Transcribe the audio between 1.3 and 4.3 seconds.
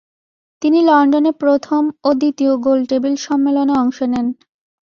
প্রথম ও দ্বিতীয় গোল টেবিল সম্মেলনে অংশ নেন।